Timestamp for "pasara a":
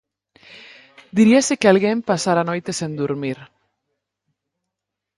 2.09-2.47